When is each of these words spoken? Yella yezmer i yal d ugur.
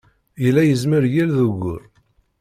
Yella 0.43 0.61
yezmer 0.63 1.03
i 1.07 1.11
yal 1.15 1.31
d 1.37 1.39
ugur. 1.47 1.81